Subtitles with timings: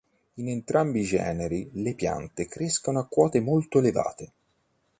[0.37, 4.31] In entrambi i generi, le piante crescono a quote molto elevate.